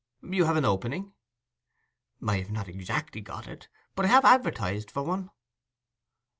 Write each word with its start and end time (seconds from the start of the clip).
'You 0.23 0.45
have 0.45 0.55
an 0.57 0.65
opening?' 0.65 1.13
'I 2.27 2.37
have 2.37 2.49
not 2.49 2.67
exactly 2.67 3.21
got 3.21 3.47
it, 3.47 3.67
but 3.95 4.03
I 4.05 4.07
have 4.07 4.25
advertised 4.25 4.89
for 4.89 5.03
one. 5.03 5.29